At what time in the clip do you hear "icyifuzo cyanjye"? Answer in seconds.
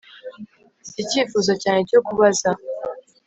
1.03-1.85